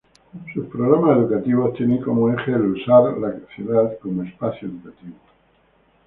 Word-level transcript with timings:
Sus 0.55 0.65
programas 0.65 1.15
educativos 1.19 1.75
tienen 1.75 2.01
como 2.01 2.33
eje 2.33 2.53
el 2.53 2.71
usar 2.71 3.19
la 3.19 3.35
ciudad 3.55 3.99
como 4.01 4.23
espacio 4.23 4.67
educativo. 4.67 5.17